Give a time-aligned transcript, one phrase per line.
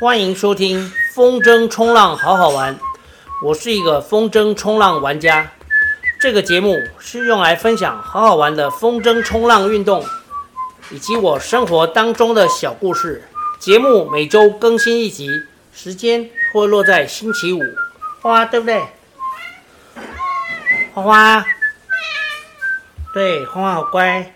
[0.00, 2.78] 欢迎收听风筝冲浪好好玩，
[3.42, 5.50] 我是一个风筝冲浪玩家。
[6.20, 10.06] 这个节目是用来分享好好玩的风筝冲浪运动，
[10.92, 13.24] 以及我生活当中的小故事。
[13.58, 15.28] 节目每周更新一集，
[15.74, 17.60] 时间会落在星期五。
[18.20, 18.80] 花花对不对？
[20.94, 21.44] 花花，
[23.12, 24.32] 对，花花好乖。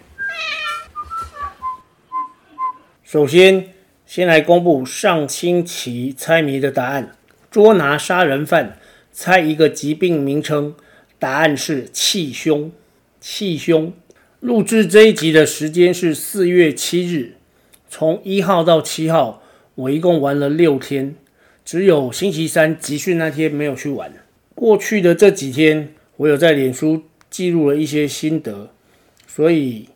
[3.04, 3.72] 首先。
[4.14, 7.12] 先来公布上星期猜谜的答案：
[7.50, 8.76] 捉拿杀人犯，
[9.10, 10.74] 猜一个疾病名称。
[11.18, 12.70] 答案是气胸。
[13.22, 13.90] 气胸。
[14.38, 17.36] 录制这一集的时间是四月七日，
[17.88, 19.42] 从一号到七号，
[19.76, 21.14] 我一共玩了六天，
[21.64, 24.12] 只有星期三集训那天没有去玩。
[24.54, 28.68] 过去的这几天，我有在脸书记录了一些心得，
[29.26, 29.88] 所以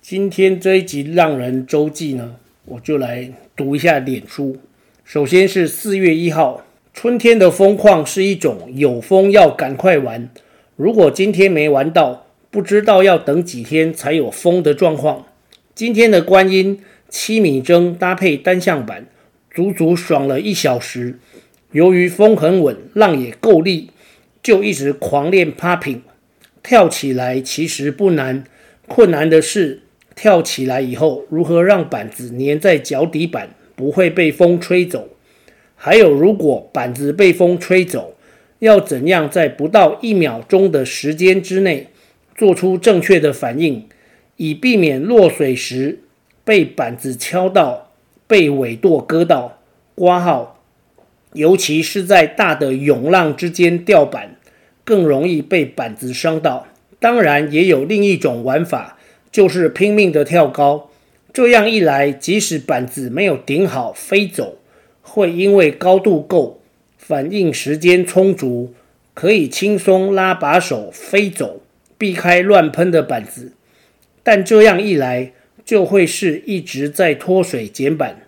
[0.00, 2.36] 今天这一集浪人周记呢，
[2.70, 4.58] 我就来读一下脸书。
[5.02, 10.28] 首先是四月一号，春天的风况是一种有风要赶快玩，
[10.76, 15.24] 如果今天没玩到，不知道要等几天才有风的状况。
[15.74, 19.06] 今天的观音七米筝搭配单向板，
[19.50, 21.18] 足足爽了一小时。
[21.72, 23.90] 由于风很稳，浪也够力，
[24.42, 26.00] 就一直狂练 popping。
[26.62, 28.44] 跳起来其实不难，
[28.86, 29.84] 困难的是。
[30.18, 35.10] 跳起来以后，如何让板子粘在脚底板，不会被风吹走？
[35.76, 38.16] 还有，如果板子被风吹走，
[38.58, 41.86] 要怎样在不到一秒钟的时间之内
[42.34, 43.86] 做出正确的反应，
[44.36, 46.00] 以避免落水时
[46.44, 47.92] 被板子敲到、
[48.26, 49.60] 被尾舵割到、
[49.94, 50.60] 刮号？
[51.34, 54.34] 尤其是在大的涌浪之间吊板，
[54.82, 56.66] 更容易被板子伤到。
[56.98, 58.97] 当然，也有另一种玩法。
[59.30, 60.90] 就是拼命的跳高，
[61.32, 64.58] 这样一来，即使板子没有顶好飞走，
[65.02, 66.60] 会因为高度够，
[66.96, 68.74] 反应时间充足，
[69.14, 71.60] 可以轻松拉把手飞走，
[71.96, 73.52] 避开乱喷的板子。
[74.22, 75.32] 但这样一来，
[75.64, 78.22] 就会是一直在脱水减板。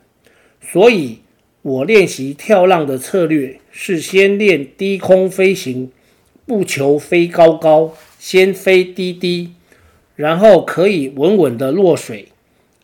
[0.60, 1.20] 所以
[1.62, 5.90] 我练习跳浪的策略是先练低空飞行，
[6.46, 9.52] 不求飞高高，先飞低低。
[10.20, 12.28] 然后可以稳稳的落水，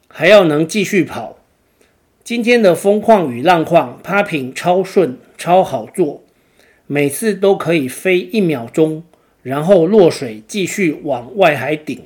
[0.08, 1.36] 还要能继续跑。
[2.24, 6.22] 今天的风况与浪况，popping 超顺，超好做，
[6.86, 9.02] 每次都可以飞一秒钟，
[9.42, 12.04] 然后落水继续往外海顶。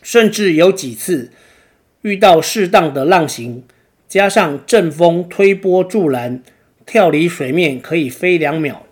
[0.00, 1.32] 甚至有几次
[2.02, 3.64] 遇到适当的浪型，
[4.06, 6.40] 加上阵风推波助澜，
[6.86, 8.86] 跳离水面可以飞两秒。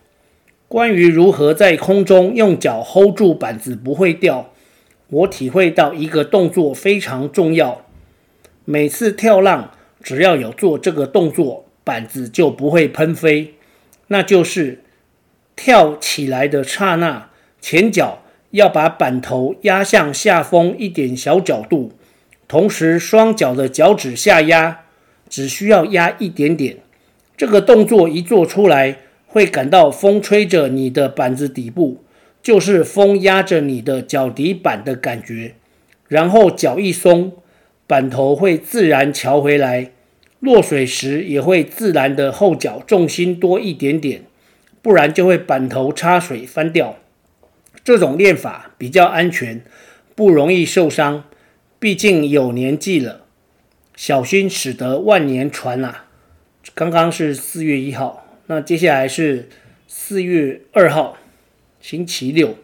[0.67, 4.51] 关于如何在空中用脚 hold 住板子不会掉。
[5.11, 7.87] 我体会到一个动作非常重要，
[8.65, 13.55] 每次跳浪只要有做这个动作，板子就不会喷飞。
[14.09, 14.85] 那就是
[15.57, 17.31] 跳起来的刹那，
[17.61, 21.93] 前脚要把板头压向下风一点小角度，
[22.47, 24.81] 同时双脚的脚趾下压，
[25.29, 26.79] 只需要压一点点。
[27.37, 32.03] 这个动作一做出来，会感到风吹着你的板子底部。
[32.43, 35.55] 就是风压着你的脚底板的感觉，
[36.09, 37.33] 然后脚一松，
[37.87, 39.91] 板头会自然翘回来，
[40.41, 44.23] 落水时也会自然的后脚重心多一点点，
[44.81, 46.97] 不然就会板头插水翻掉。
[47.85, 49.63] 这种练法比较安全，
[50.15, 51.25] 不容易受伤，
[51.79, 53.23] 毕竟有年纪了，
[53.97, 56.05] 小心驶得万年船啊！
[56.75, 59.49] 刚刚是四月一号，那接下来是
[59.87, 61.17] 四月二号。
[61.81, 62.57] 星期六，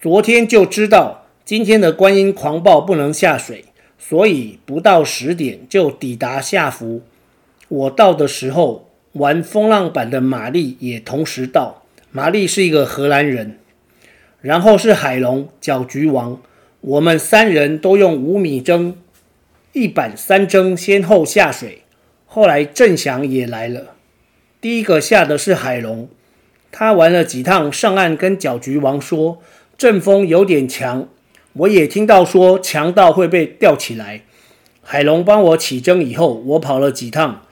[0.00, 3.64] 昨天就知道今天的观音狂暴不能下水，
[3.98, 7.02] 所以不到十点就抵达下福。
[7.68, 11.82] 我到的时候，玩风浪板的玛丽也同时到。
[12.12, 13.58] 玛丽是一个荷兰人，
[14.40, 16.40] 然后是海龙、搅局王，
[16.80, 18.94] 我们三人都用五米筝，
[19.72, 21.82] 一板三筝先后下水。
[22.26, 23.94] 后来郑祥也来了，
[24.60, 26.08] 第一个下的是海龙。
[26.72, 29.40] 他玩了几趟上岸，跟搅局王说
[29.76, 31.08] 阵风有点强，
[31.54, 34.22] 我也听到说强到会被吊起来。
[34.82, 37.42] 海龙帮我起征以后，我跑了几趟，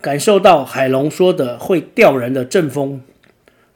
[0.00, 3.02] 感受到海龙说的会吊人的阵风。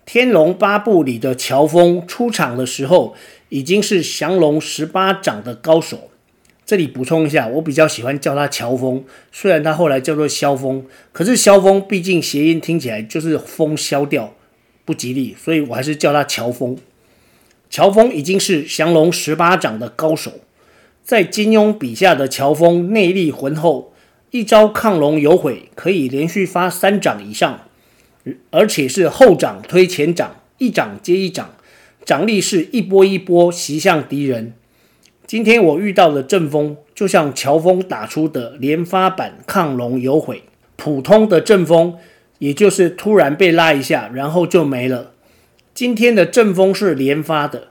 [0.11, 3.15] 《天龙八部》里的乔峰出场的时候，
[3.51, 6.11] 已经是降龙十八掌的高手。
[6.65, 14.35] 这里补充一下，我比较喜欢叫他乔峰，虽然他后来叫做萧峰，可是萧峰毕竟谐音听起来就是风消掉。
[14.89, 16.75] 不吉利，所以我还是叫他乔峰。
[17.69, 20.33] 乔峰已经是降龙十八掌的高手，
[21.05, 23.93] 在金庸笔下的乔峰内力浑厚，
[24.31, 27.61] 一招亢龙有悔可以连续发三掌以上，
[28.51, 31.51] 而且是后掌推前掌，一掌接一掌，
[32.07, 34.55] 掌力是一波一波袭向敌人。
[35.27, 40.45] 今天我遇到的阵风就像乔峰打出的连发版亢龙有悔，
[40.77, 41.99] 普通的阵风
[42.39, 45.13] 也就是突然被拉一下，然后就没了。
[45.75, 47.69] 今天的阵风是连发的，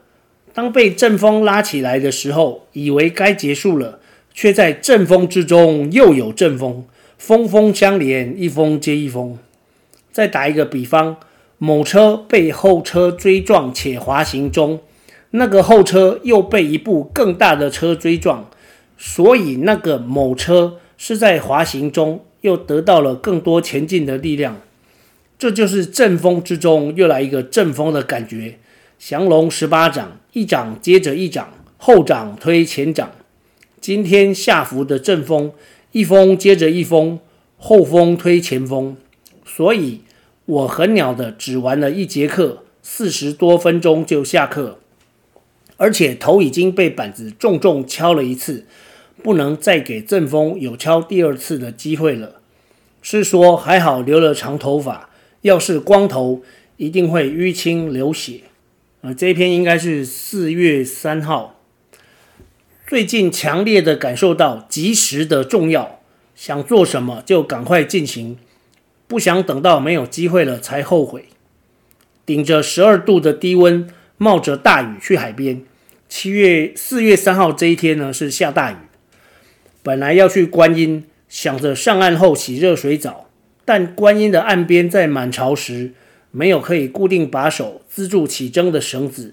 [0.54, 4.00] 当被阵风拉起来的时候，以为该结束了。
[4.34, 6.84] 却在阵风之中又有阵风，
[7.16, 9.36] 风风相连，一风接一风。
[10.12, 11.16] 再打一个比方，
[11.58, 14.78] 某车被后车追撞且滑行中，
[15.30, 18.48] 那个后车又被一部更大的车追撞，
[18.96, 24.60] 所以那个某车是在滑行中又得到了更多前进的力量。
[25.38, 28.58] 这就是阵风之中又来一个阵风的感觉。
[28.98, 33.12] 降龙十八掌，一掌接着一掌，后掌推前掌。
[33.80, 35.52] 今天下伏的阵风，
[35.92, 37.20] 一风接着一风，
[37.56, 38.96] 后风推前风，
[39.46, 40.00] 所以
[40.46, 44.80] 我很鸟的只玩了一节课，四十多分钟就下课，
[45.76, 48.66] 而且头已经被板子重重敲了一次，
[49.22, 52.40] 不能再给阵风有敲第二次的机会了。
[53.00, 55.10] 是说还好留了长头发，
[55.42, 56.42] 要是光头
[56.76, 58.40] 一定会淤青流血。
[59.00, 61.60] 啊，这一篇应该是四月三号。
[62.86, 66.00] 最近强烈的感受到及时的重要，
[66.34, 68.38] 想做什么就赶快进行，
[69.06, 71.26] 不想等到没有机会了才后悔。
[72.26, 75.62] 顶着十二度的低温，冒着大雨去海边。
[76.08, 78.76] 七月四月三号这一天呢，是下大雨。
[79.88, 83.30] 本来要去观音，想着上岸后洗热水澡，
[83.64, 85.94] 但观音的岸边在满潮时
[86.30, 89.32] 没有可以固定把手资助起征的绳子，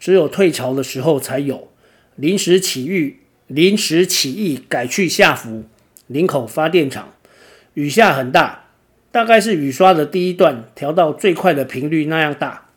[0.00, 1.68] 只有退潮的时候才有。
[2.16, 5.62] 临时起意，临时起意改去下伏
[6.08, 7.14] 林口发电厂，
[7.74, 8.64] 雨下很大，
[9.12, 12.70] 大概是雨刷的第一段调到最快的频率那样大。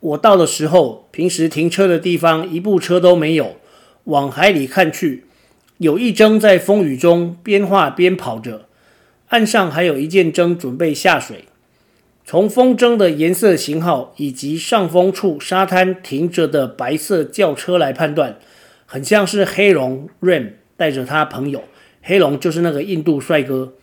[0.00, 3.56] 我到的时候，平时停车的地方一部车都没有。
[4.04, 5.25] 往海里看去，
[5.78, 8.66] 有一筝在风雨中边画边跑着，
[9.28, 11.44] 岸上还有一件筝准备下水。
[12.24, 18.36] 从风筝的颜色型号以及上风处沙滩停着的白色轿车来判断，
[18.84, 21.64] 很像是黑龙 Ram 带着他朋友。
[22.02, 23.74] 黑龙就是那个印度帅哥。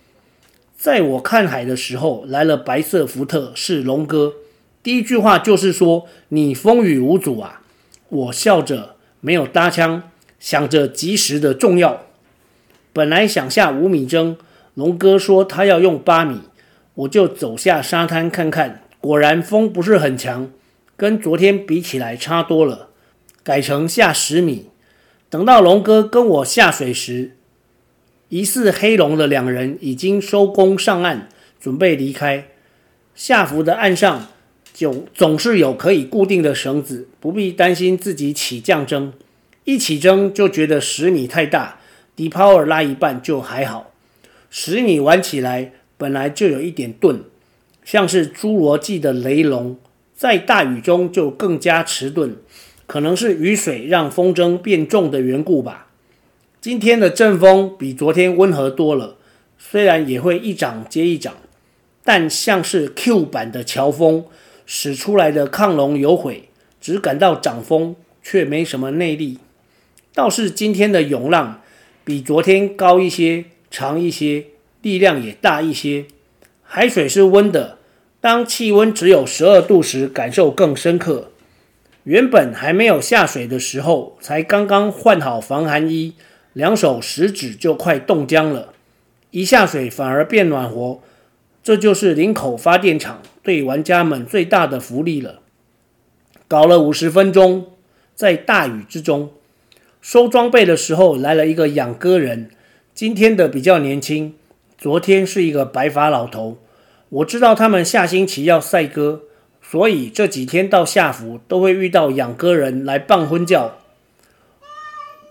[0.75, 4.33] 在我看海的时候，来了白色福特，是龙哥。
[4.81, 7.61] 第一句话就是说：“你风雨无阻啊！”
[8.09, 10.11] 我笑着没有搭腔，
[10.43, 12.07] 想着及时的重要。
[12.91, 14.35] 本来想下五米筝，
[14.73, 16.41] 龙哥说他要用八米。
[16.95, 20.51] 我就走下沙滩看看，果然风不是很强，
[20.97, 22.89] 跟昨天比起来差多了。
[23.41, 24.67] 改成下十米。
[25.29, 27.37] 等到龙哥跟我下水时，
[28.27, 32.49] 疑似黑龙的两人已经收工上岸，准备离开。
[33.15, 34.27] 下浮的岸上
[34.73, 39.13] 就总是有可以固定的绳子，不必担心自己起降筝。
[39.65, 41.79] 一起筝就觉得十米太大
[42.15, 43.91] 底 power 拉一半就还好，
[44.49, 45.71] 十米玩起来。
[45.95, 47.21] 本来就有一点钝，
[47.85, 49.77] 像是侏罗纪的雷龙，
[50.13, 52.35] 在大雨中就更加迟钝，
[52.85, 55.87] 可能是雨水让风筝变重的缘故吧。
[56.59, 59.15] 今天的阵风比昨天温和多了，
[59.57, 61.35] 虽然也会一掌接一掌，
[62.03, 64.25] 但像是 Q 版的乔峰
[64.65, 66.49] 使出来的亢龙有悔，
[66.81, 69.37] 只感到掌风却没什么内力。
[70.13, 71.61] 倒是今天的涌浪
[72.03, 74.45] 比昨天高一些，长一些。
[74.81, 76.07] 力量也大一些，
[76.61, 77.77] 海水是温的。
[78.19, 81.31] 当气温只有十二度时，感受更深刻。
[82.03, 86.15] 原本还没有下水的时候，才刚刚换好防寒衣，
[86.51, 88.73] 两手食指就快冻僵了。
[89.31, 90.99] 一下水反而变暖和，
[91.63, 95.39] 这就是林口发电厂对玩家们最大的福利了。
[96.49, 97.67] 搞了五十分钟，
[98.13, 99.31] 在大雨之中
[100.03, 102.51] 收装备的时候，来了一个养鸽人。
[102.93, 104.35] 今天的比较年轻。
[104.77, 106.57] 昨天是一个白发老头，
[107.07, 109.21] 我知道他们下星期要赛鸽，
[109.61, 113.77] 所以这几天到下伏都会遇到养鸽人来办婚教。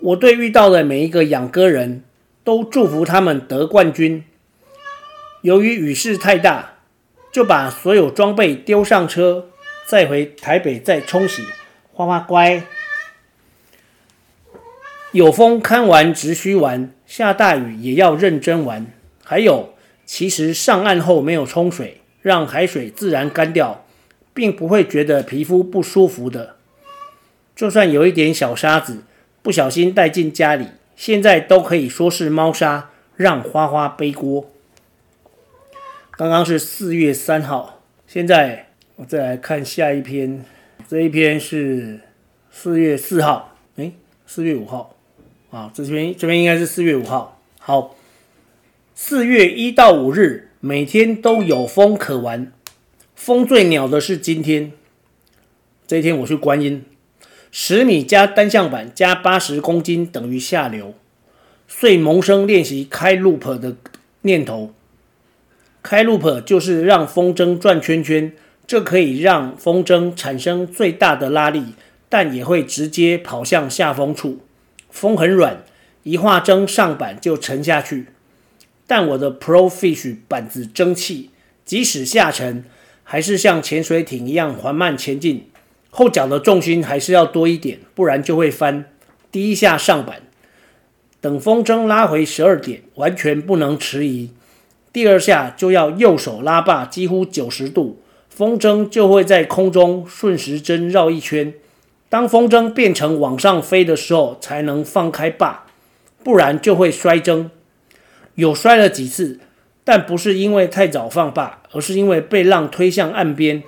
[0.01, 2.03] 我对遇到的每一个养鸽人
[2.43, 4.25] 都祝福他们得冠军。
[5.43, 6.77] 由于雨势太大，
[7.31, 9.49] 就把所有装备丢上车，
[9.85, 11.43] 再回台北再冲洗。
[11.93, 12.63] 花花乖，
[15.13, 18.87] 有风看完只需玩，下大雨也要认真玩。
[19.23, 19.75] 还有，
[20.07, 23.85] 其实上岸后没有冲水，让海水自然干掉，
[24.33, 26.57] 并不会觉得皮肤不舒服的。
[27.55, 29.03] 就算有一点小沙子，
[29.43, 34.51] 不小心带进家里，现在都可以说是猫砂，让花花背锅。
[36.13, 40.43] 刚刚是四月三号，现在我再来看下一篇，
[40.89, 42.01] 这一篇是
[42.51, 43.93] 四月四号，诶，
[44.27, 44.97] 四月五号，
[45.53, 47.39] 啊，这边这边应该是四月五号。
[47.59, 47.95] 好，
[48.95, 52.51] 四月一到五日，每天都有风可玩，
[53.15, 54.73] 风最鸟的是今天，
[55.87, 56.83] 这一天我去观音，
[57.51, 60.95] 十米加单向板加八十公斤等于下流，
[61.69, 63.77] 遂萌生练习开 loop 的
[64.23, 64.73] 念头。
[65.83, 68.33] 开 loop 就是让风筝转圈圈，
[68.67, 71.75] 这可以让风筝产生最大的拉力，
[72.09, 74.39] 但也会直接跑向下风处。
[74.93, 75.65] 风很软，
[76.05, 78.07] 一划筝上板就沉下去。
[78.87, 81.31] 但我的 Pro Fish 板子蒸气，
[81.65, 82.65] 即使下沉，
[83.03, 85.49] 还是像潜水艇一样缓慢前进。
[85.91, 88.85] 后脚的重心还是要多一点，不然就会翻。
[89.31, 90.23] 第一下上板，
[91.21, 94.31] 等风筝拉回十二点，完全不能迟疑。
[94.93, 101.55] 第二下就要右手拉把，几乎九十度，风筝就会在空中顺时针绕一圈。
[102.13, 105.65] 当风筝变成往上飞的时候，才能放开把，
[106.23, 107.49] 不然就会摔筝。
[108.35, 109.41] 有摔了几次，
[109.83, 113.63] 但不是因为太早放把，而是因为被浪推向岸边。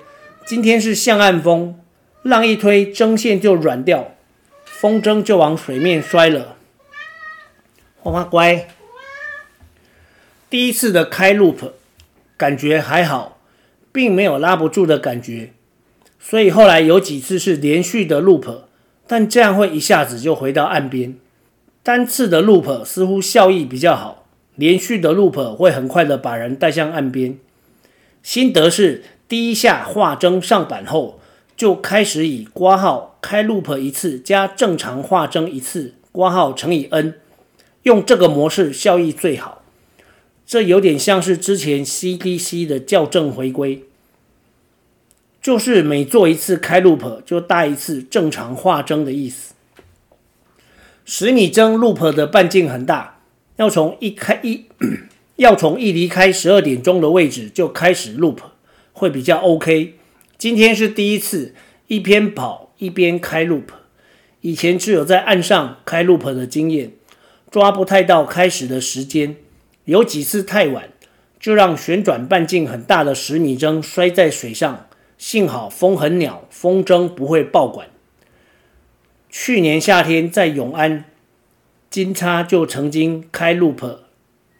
[0.45, 1.79] 今天是向岸风，
[2.21, 4.11] 浪一推，筝线就软掉，
[4.63, 6.55] 风筝就往水面摔了。
[7.97, 8.67] 花花乖。
[10.51, 11.71] 第一次的开 loop
[12.37, 13.39] 感觉还好，
[13.91, 15.51] 并没有拉不住的感觉，
[16.27, 18.61] 所以后来有几次是连续的 loop，
[19.05, 21.15] 但这样会一下子就回到岸边。
[21.83, 27.37] 单次的 loop 似乎效益比较好，连续的 loop 会很快的把人带向岸边。
[28.23, 31.19] 心得是，第一下画针上板后，
[31.55, 37.13] 就开始以括号开 loop 一次加正常画针一次括号乘以 n，
[37.83, 39.61] 用这个模式效益最好。
[40.43, 43.83] 这有点像是之前 CDC 的校正回归，
[45.45, 49.53] 就是每做一次开 loop 就带一次正常划筝的意思。
[51.05, 53.19] 十米筝 loop 的半径很大，
[53.57, 54.65] 要从一开一
[55.37, 58.39] 要从一离开十二点钟的位置就开始 loop
[58.91, 59.93] 会比较 OK。
[60.35, 61.53] 今天是第一次
[61.85, 63.65] 一边跑一边开 loop，
[64.41, 66.93] 以前只有在岸上开 loop 的经验，
[67.51, 69.35] 抓不太到开始的时间。
[69.83, 70.89] 有几次太晚，
[71.39, 74.84] 就让旋转半径很大的十米筝摔在水上。
[75.17, 77.87] 幸好风很鸟，风筝不会爆管。
[79.29, 81.05] 去年夏天在永安，
[81.89, 83.97] 金叉就曾经开 loop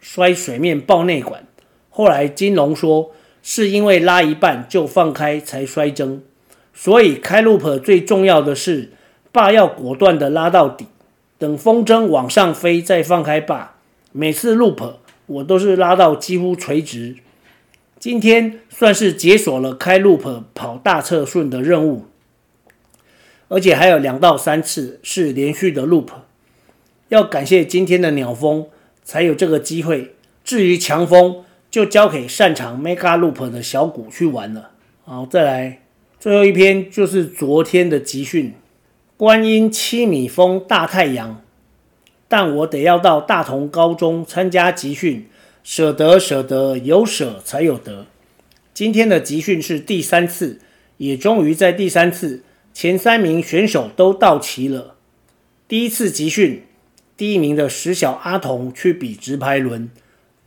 [0.00, 1.44] 摔水面爆内管。
[1.90, 6.20] 后来金龙说是因为拉一半就放开才摔筝。
[6.74, 8.92] 所以开 loop 最重要的是
[9.32, 10.86] 把要果断的拉到底，
[11.38, 13.76] 等风筝往上飞再放开把。
[14.12, 14.94] 每次 loop。
[15.28, 17.16] 我都是拉到几乎垂直，
[18.06, 22.04] 今天算是解锁了开 loop 跑大侧顺的任务，
[23.48, 26.06] 而且还有两到三次是连续的 loop，
[27.08, 28.66] 要感谢今天的鸟风
[29.02, 30.14] 才有这个机会。
[30.44, 34.70] 至于强风，就交给擅长 mega loop 的小谷去玩了。
[35.04, 35.82] 好，再来
[36.20, 38.54] 最后一篇就是昨天的集训，
[39.16, 41.42] 观音七米峰大太阳。
[42.28, 45.28] 但我得要到大同高中参加集训，
[45.68, 48.06] 舍得舍得，有舍才有得。
[48.72, 50.60] 今天的集训是第三次，
[50.98, 54.94] 也终于在第三次前三名选手都到齐了。
[55.66, 56.62] 第一次集训，
[57.16, 59.90] 第一名的石小阿童去比直排轮，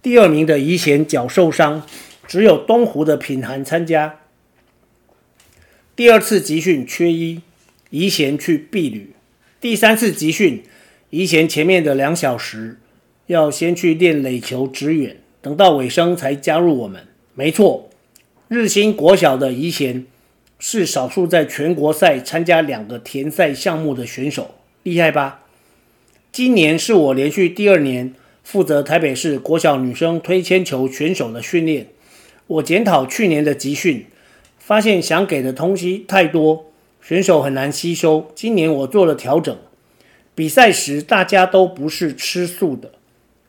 [0.01, 1.85] 第二名的怡贤脚受伤，
[2.25, 4.21] 只有东湖的品涵参加。
[5.97, 7.41] 第二次集训缺一，
[7.89, 9.11] 怡贤去避旅。
[9.59, 10.63] 第三次集训。
[11.11, 12.77] 以前前面的两小时
[13.29, 17.03] 要先去练垒球掷远，等到尾声才加入我们。
[17.35, 17.91] 没错，
[18.47, 20.07] 日新国小的宜贤
[20.57, 25.41] 是少数在全国赛参加两个田赛项目的选手，厉害吧？
[26.31, 31.89] 今年是我连续第二年负责台北市国小女生推铅球选手的训练。
[32.47, 34.07] 我检讨去年的集训，
[34.57, 36.65] 发现想给的东西太多，
[36.99, 38.31] 选手很难吸收。
[38.33, 39.55] 今年我做了调整。
[40.33, 42.93] 比赛时大家都不是吃素的，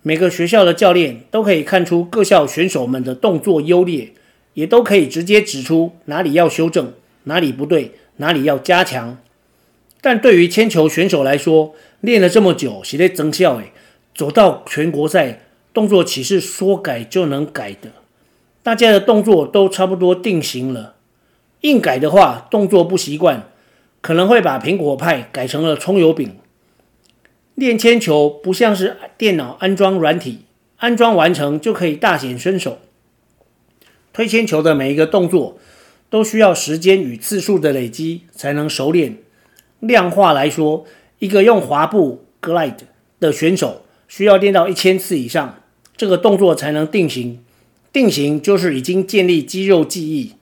[0.02, 4.14] 每个学校的教练都可以看出各校选手们的动作优劣，
[4.54, 9.18] 也都可以直接指出哪里要修正，哪里不对，哪里要加强。
[10.00, 13.72] 但对于铅球选手来说，练了这么久，是在增效诶，
[14.14, 15.42] 走到全国赛，
[15.74, 17.90] 动作岂是说改就能改的？
[18.62, 20.94] 大家的动作都差不多定型了，
[21.60, 23.50] 硬改的话，动作不习惯，
[24.00, 26.36] 可能会把苹果派改成了葱油饼。
[27.60, 30.46] 练铅球不像是电脑安装软体，
[30.78, 32.78] 安装完成就可以大显身手。
[34.14, 35.58] 推铅球的每一个动作
[36.08, 39.18] 都需要时间与次数的累积才能熟练。
[39.78, 40.86] 量化来说，
[41.18, 42.78] 一个用滑步 glide
[43.20, 45.62] 的选手需要练到一千次以上，
[45.94, 47.44] 这个动作才能定型。
[47.92, 50.32] 定型就是已经建立肌肉记忆。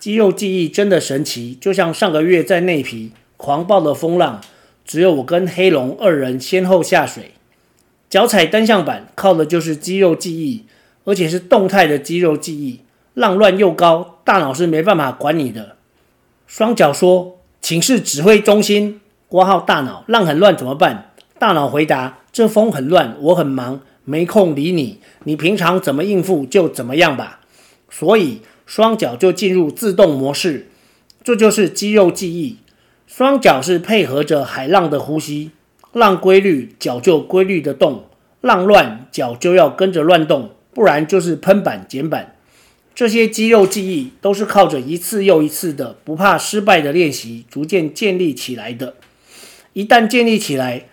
[0.00, 4.40] 肌肉记忆真的神奇，就像上个月在内皮狂暴的风浪，
[4.84, 7.32] 只有我跟黑龙二人先后下水。
[8.10, 10.64] 脚踩单向板靠的就是肌肉记忆，
[11.04, 12.80] 而且是动态的肌肉记忆。
[13.14, 15.76] 浪乱又高，大脑是没办法管你的。
[16.46, 24.98] 双脚说：“请示指挥中心，挂号大脑，浪很乱怎么办？”大脑回答：“这风很乱，我很忙，没空理你。
[25.24, 27.40] 你平常怎么应付就怎么样吧。”
[27.90, 30.68] 所以双脚就进入自动模式，
[31.22, 32.58] 这就是肌肉记忆。
[33.14, 35.50] 双脚是配合着海浪的呼吸。
[35.92, 38.04] 浪规律，脚就规律的动；
[38.40, 42.34] 浪乱，脚就要跟着乱动，不然就是喷板减板。
[42.94, 48.94] 这些肌肉记忆都是靠着一次又一次的不怕失败的练习，逐渐建立起来的。
[49.74, 50.86] 一旦建立起来，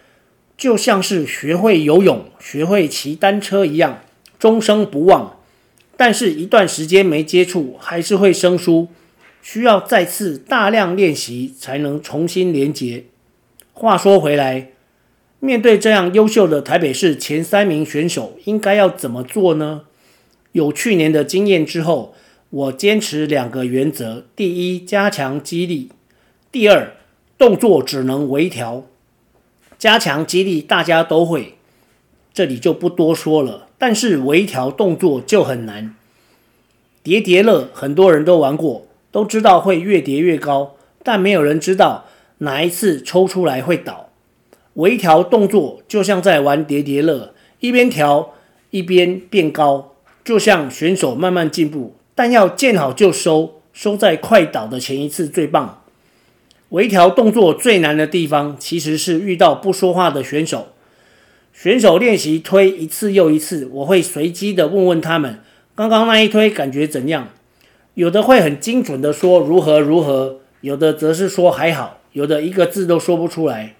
[0.57, 4.01] 就像是学会游泳、学会骑单车一样，
[4.37, 5.37] 终生不忘。
[5.95, 8.89] 但是，一段时间没接触，还是会生疏，
[9.41, 13.05] 需要再次大量练习才能重新连结。
[13.73, 14.71] 话说回来。
[15.41, 19.83] 面对这样优秀的台北市前三名选手，应该要怎么做呢？
[20.51, 22.13] 有去年的经验之后，
[22.49, 25.87] 我坚持两个原则：第一，加强肌力；
[26.51, 26.93] 第二，
[27.37, 28.83] 动作只能微调。
[29.77, 31.53] 加强激励大家都会，
[32.33, 33.69] 这里就不多说了。
[33.77, 35.95] 但是微调动作就很难。
[37.01, 42.05] 叠叠乐很多人都玩过，都知道会越叠越高，但没有人知道
[42.39, 44.09] 哪一次抽出来会倒。
[44.75, 48.33] 微调动作就像在玩叠叠乐，一边调
[48.69, 51.95] 一边变高，就像选手慢慢进步。
[52.15, 55.83] 但要见好就收，收在快倒的前一次最棒。
[56.69, 60.67] 微调动作最难的地方，其实是遇到不说话的选手。
[61.51, 65.39] 选手练习推一次又一次，我会随机的问问他们，
[65.75, 67.29] 刚刚那一推感觉怎样？
[67.99, 73.75] 有的会很精准的说如何如何，有的则是说还好，有的一个字都说不出来。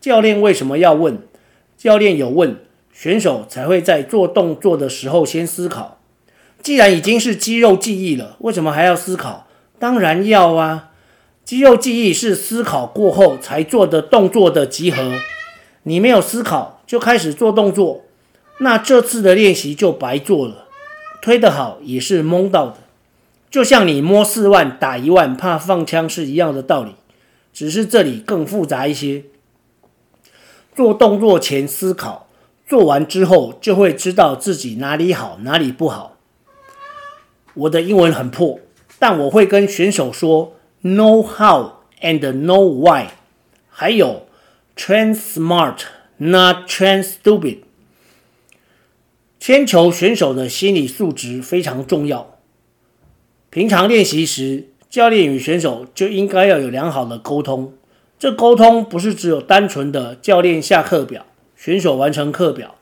[0.00, 1.18] 教练为什么要问？
[1.76, 2.58] 教练有问，
[2.92, 5.98] 选手才会在做动作的时候先思考。
[6.62, 9.48] 既然已经是肌肉记忆了，为什么还要思考？
[9.80, 10.90] 当然要啊！
[11.44, 15.10] 肌肉记忆是思考过后才做的动作的集合。
[15.82, 18.04] 你没有思考就开始做动作，
[18.58, 20.66] 那这次的练习就白做了。
[21.20, 22.76] 推得好也是蒙到的，
[23.56, 26.94] 就像你摸四万打一万怕放枪是一样的道理，
[27.54, 29.24] 只是这里更复杂一些。
[30.74, 32.28] 做动作前思考，
[32.66, 36.18] 做完之后就会知道自己哪里好，哪里不好。
[37.54, 38.60] 我的英文很破，
[38.98, 43.06] 但我会跟选手说：know how and know why。
[43.70, 44.26] 还有
[44.76, 45.78] ，train smart,
[46.18, 47.60] not train stupid。
[49.40, 52.35] 铅球选手的心理素质非常重要。
[53.56, 57.72] 平常练习时，教练与选手就应该要有良好的沟通。
[58.18, 61.24] 这沟通不是只有单纯的教练下课表，
[61.56, 62.74] 选手完成课表，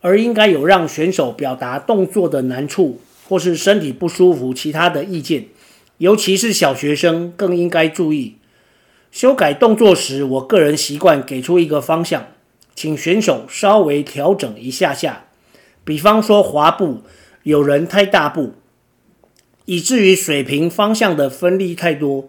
[0.00, 5.48] 而应该有让选手表达动作的难处，或是身体不舒服其他的意见。
[5.98, 8.36] 尤其是小学生更应该注意。
[9.12, 12.28] 修改动作时，我个人习惯给出一个方向，
[12.74, 15.26] 请选手稍微调整一下下。
[15.84, 17.02] 比方说滑步，
[17.42, 18.54] 有人太大步，
[19.66, 22.28] 以至于水平方向的分力太多。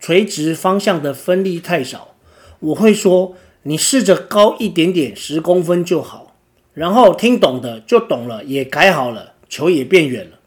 [0.00, 2.14] 垂直方向的分力太少，
[2.60, 6.36] 我会说你试着高一点点，十公分就好。
[6.74, 10.40] 然后听懂的就懂了，也改好了，球也变远了。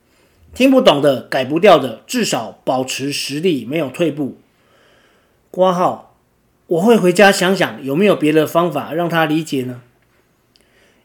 [0.53, 4.37] 听不懂的、改不掉的，至少保持实力，没有退步。
[5.49, 6.15] 括号，
[6.67, 9.81] 我会回家想想有没有别的方法让他理解呢？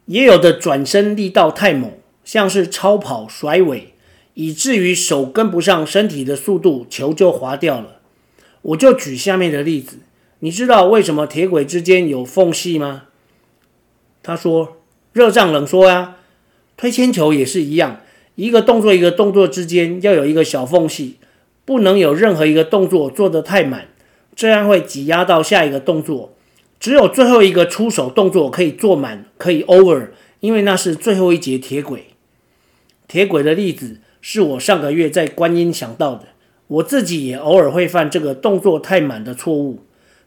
[0.05, 1.93] 也有的转身力道太猛，
[2.23, 3.92] 像是超跑甩尾，
[4.35, 8.01] 以至于手跟不上身体的速度，球就滑掉了。
[8.63, 9.99] 我就举下面的例子，
[10.39, 13.05] 你知道为什么铁轨之间有缝隙吗？
[14.23, 14.77] 他说
[15.13, 16.19] ：“热胀冷缩啊，
[16.77, 18.01] 推铅球也是一样，
[18.37, 21.17] 一个动作一个动作之间要有一个小缝隙，
[21.65, 23.89] 不能有任何一个动作做得太满，
[24.37, 26.35] 这样会挤压到下一个动作。
[26.79, 30.09] 只有最后一个出手动作可以做满，可以 over，
[30.41, 32.07] 因为那是最后一节铁轨。
[33.07, 36.29] 铁轨的例子是我上个月在观音想到的。”
[36.69, 39.81] 我自己也偶尔会犯这个动作太满的错误，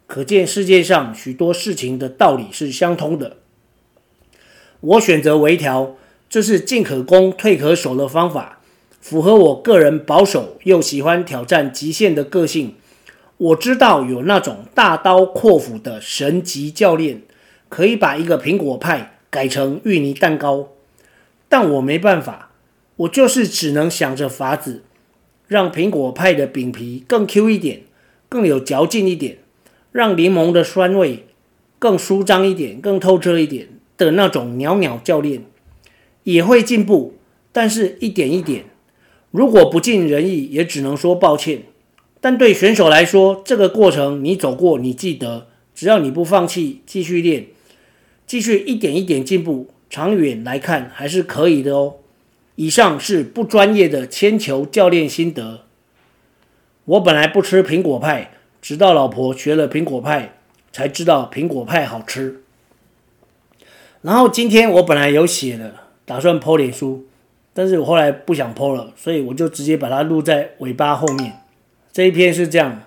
[0.05, 3.37] 可见世界上许多事情的道理是相通的。
[4.79, 5.95] 我选择微调，
[6.29, 8.59] 这是进可攻退可守的方法，
[9.01, 12.75] 符合我个人保守又喜欢挑战极限的个性。
[13.37, 17.23] 我知道有那种大刀阔斧的神级教练，
[17.69, 20.69] 可以把一个苹果派改成芋泥蛋糕，
[21.49, 22.51] 但我没办法，
[22.97, 24.83] 我就是只能想着法子，
[25.47, 27.81] 让苹果派的饼皮更 Q 一点，
[28.29, 29.39] 更有嚼劲一点，
[29.91, 31.25] 让柠檬的酸味
[31.77, 35.43] 更舒张一点，更透彻一点的那种鸟鸟教练。
[36.23, 37.13] 也会进步，
[37.51, 38.65] 但是一点一点。
[39.29, 41.63] 如果不尽人意，也只能说抱歉。
[42.19, 45.47] 但对选手来说，这个过程你走过，你记得。
[45.75, 47.47] 只要你不放弃，继续练，
[48.25, 51.95] 继续一点一点进步，长远来看还是可以的哦。
[52.55, 55.61] 以上是不专业的铅球教练心得。
[56.85, 60.37] 我本来不吃苹果派，直到老婆学了苹果派，
[60.71, 62.41] 才知道苹果派好吃。
[64.01, 65.85] 然后今天我本来有写的。
[66.07, 67.07] 打算 po 脸书，
[67.51, 71.41] 但是我后来不想 po 了，所以我就直接把它录在尾巴后面。
[71.91, 72.83] 这一篇是这样：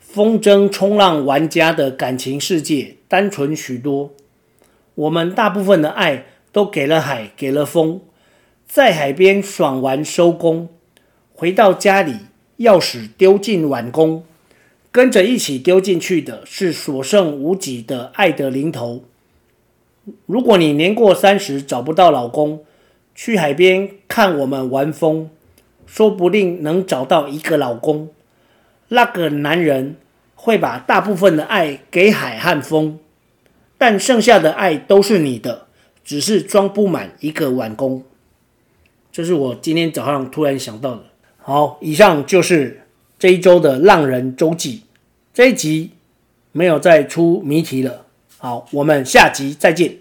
[0.00, 4.12] 风筝冲浪玩家的感情世界单纯许多。
[4.96, 8.00] 我们大部分的爱都给了海，给了风，
[8.68, 10.68] 在海边爽完收工，
[11.32, 12.16] 回到家里
[12.58, 14.24] 钥匙丢进碗工，
[14.92, 19.02] 跟着一起丢进去的是所剩无几的爱的零头。
[20.26, 22.62] 如果你年过三十找不到老公，
[23.14, 25.30] 去海边看我们玩风，
[25.86, 28.10] 说不定能找到一个老公。
[28.88, 29.96] 那个男人
[30.34, 32.98] 会把大部分的爱给海和风，
[33.78, 35.68] 但剩下的爱都是你的，
[36.04, 38.04] 只是装不满一个碗工。
[39.10, 41.04] 这是我今天早上突然想到的。
[41.38, 42.82] 好，以上就是
[43.18, 44.82] 这一周的浪人周记。
[45.32, 45.90] 这一集
[46.52, 48.04] 没有再出谜题了。
[48.38, 49.96] 好，我们下集再见。